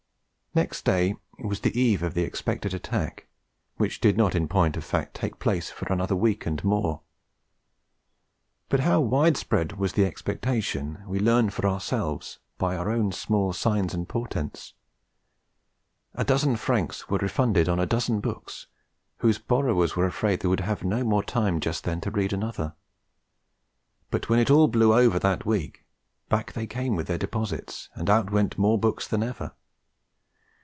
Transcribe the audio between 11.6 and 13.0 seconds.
ourselves by our